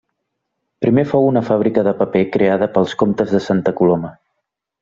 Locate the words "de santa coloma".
3.37-4.15